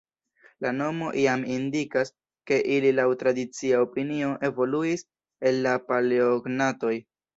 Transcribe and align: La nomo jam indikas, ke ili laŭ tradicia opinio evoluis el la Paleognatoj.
La 0.65 0.69
nomo 0.77 1.09
jam 1.23 1.43
indikas, 1.55 2.11
ke 2.51 2.59
ili 2.77 2.93
laŭ 3.01 3.05
tradicia 3.25 3.83
opinio 3.85 4.33
evoluis 4.51 5.05
el 5.51 5.61
la 5.67 5.75
Paleognatoj. 5.93 6.97